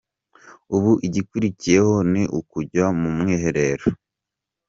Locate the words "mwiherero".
3.17-3.85